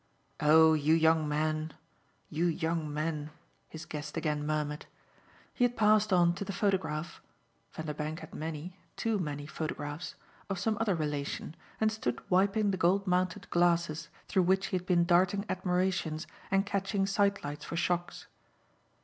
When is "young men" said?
0.95-1.73, 2.47-3.29